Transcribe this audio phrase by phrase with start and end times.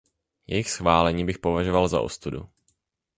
[0.47, 2.49] Jejich schválení bych považoval za ostudu.